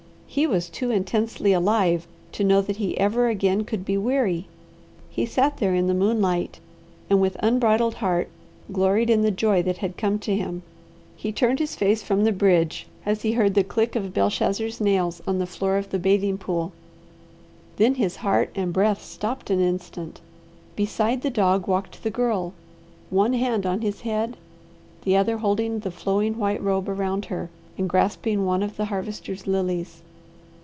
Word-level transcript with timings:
He 0.33 0.47
was 0.47 0.69
too 0.69 0.91
intensely 0.91 1.51
alive 1.51 2.07
to 2.31 2.45
know 2.45 2.61
that 2.61 2.77
he 2.77 2.97
ever 2.97 3.27
again 3.27 3.65
could 3.65 3.83
be 3.83 3.97
weary. 3.97 4.47
He 5.09 5.25
sat 5.25 5.57
there 5.57 5.75
in 5.75 5.87
the 5.87 5.93
moonlight, 5.93 6.61
and 7.09 7.19
with 7.19 7.35
unbridled 7.41 7.95
heart 7.95 8.29
gloried 8.71 9.09
in 9.09 9.23
the 9.23 9.29
joy 9.31 9.61
that 9.63 9.79
had 9.79 9.97
come 9.97 10.19
to 10.19 10.33
him. 10.33 10.63
He 11.17 11.33
turned 11.33 11.59
his 11.59 11.75
face 11.75 12.01
from 12.01 12.23
the 12.23 12.31
bridge 12.31 12.87
as 13.05 13.23
he 13.23 13.33
heard 13.33 13.55
the 13.55 13.63
click 13.65 13.93
of 13.97 14.13
Belshazzar's 14.13 14.79
nails 14.79 15.21
on 15.27 15.39
the 15.39 15.45
floor 15.45 15.75
of 15.75 15.89
the 15.89 15.99
bathing 15.99 16.37
pool. 16.37 16.71
Then 17.75 17.95
his 17.95 18.15
heart 18.23 18.51
and 18.55 18.71
breath 18.71 19.03
stopped 19.03 19.49
an 19.49 19.59
instant. 19.59 20.21
Beside 20.77 21.23
the 21.23 21.29
dog 21.29 21.67
walked 21.67 22.01
the 22.03 22.09
Girl, 22.09 22.53
one 23.09 23.33
hand 23.33 23.65
on 23.65 23.81
his 23.81 23.99
head 24.07 24.37
the 25.01 25.17
other 25.17 25.39
holding 25.39 25.79
the 25.79 25.91
flowing 25.91 26.37
white 26.37 26.63
robe 26.63 26.87
around 26.87 27.25
her 27.25 27.49
and 27.77 27.89
grasping 27.89 28.45
one 28.45 28.63
of 28.63 28.77
the 28.77 28.85
Harvester's 28.85 29.45
lilies. 29.45 30.01